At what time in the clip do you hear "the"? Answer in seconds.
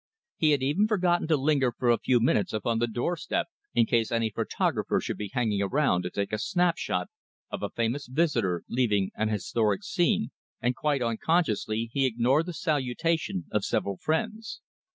2.79-2.87, 12.47-12.51